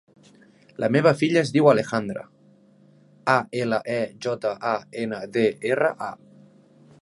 La 0.83 0.87
meva 0.95 1.11
filla 1.19 1.41
es 1.41 1.51
diu 1.57 1.67
Alejandra: 1.71 2.23
a, 3.35 3.37
ela, 3.61 3.79
e, 3.97 3.99
jota, 4.27 4.55
a, 4.71 4.73
ena, 5.05 5.21
de, 5.37 5.45
erra, 5.75 5.93
a. 6.09 6.51